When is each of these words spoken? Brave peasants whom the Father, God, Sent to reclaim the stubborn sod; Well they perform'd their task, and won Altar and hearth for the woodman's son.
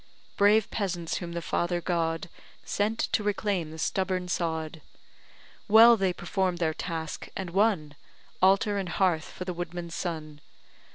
Brave 0.35 0.71
peasants 0.71 1.17
whom 1.17 1.33
the 1.33 1.43
Father, 1.43 1.79
God, 1.79 2.27
Sent 2.65 2.97
to 3.11 3.21
reclaim 3.21 3.69
the 3.69 3.77
stubborn 3.77 4.29
sod; 4.29 4.81
Well 5.67 5.95
they 5.95 6.11
perform'd 6.11 6.57
their 6.57 6.73
task, 6.73 7.27
and 7.37 7.51
won 7.51 7.93
Altar 8.41 8.79
and 8.79 8.89
hearth 8.89 9.25
for 9.25 9.45
the 9.45 9.53
woodman's 9.53 9.93
son. 9.93 10.41